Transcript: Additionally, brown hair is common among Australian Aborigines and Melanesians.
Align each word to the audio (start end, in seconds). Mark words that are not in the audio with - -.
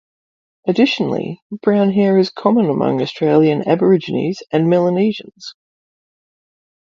Additionally, 0.65 1.43
brown 1.61 1.91
hair 1.91 2.17
is 2.17 2.31
common 2.31 2.67
among 2.71 3.03
Australian 3.03 3.67
Aborigines 3.69 4.41
and 4.51 4.67
Melanesians. 4.67 5.53